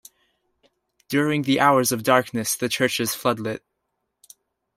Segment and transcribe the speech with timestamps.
[1.09, 3.59] During the hours of darkness the church is floodlit.